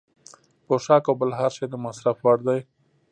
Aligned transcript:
پوښاک 0.65 1.03
او 1.09 1.15
بل 1.19 1.31
هر 1.39 1.51
شی 1.57 1.65
د 1.69 1.75
مصرف 1.85 2.17
وړ 2.23 2.39
دی. 2.47 2.59